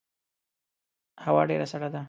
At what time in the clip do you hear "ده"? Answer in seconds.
1.93-1.99